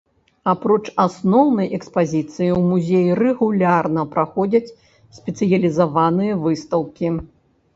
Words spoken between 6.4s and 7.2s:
выстаўкі.